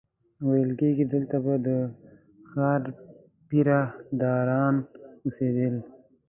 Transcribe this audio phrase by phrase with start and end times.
[0.47, 1.67] ویل کېږي دلته به د
[2.49, 2.81] ښار
[3.47, 3.81] پیره
[4.21, 4.75] داران
[5.25, 5.75] اوسېدل.